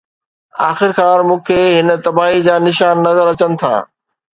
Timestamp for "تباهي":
2.09-2.39